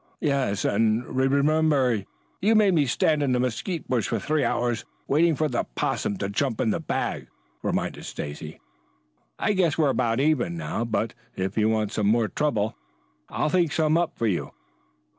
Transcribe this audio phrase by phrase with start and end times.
[0.19, 2.05] "Yes and re re remember
[2.41, 6.17] you made me stand in the mesquite bush for three hours waiting for the 'possum
[6.17, 7.27] to jump into the bag,"
[7.61, 8.59] reminded Stacy.
[9.37, 10.85] "I guess we are about even now.
[10.85, 12.75] But, if you want some more trouble,
[13.29, 14.53] I'll think some up for you.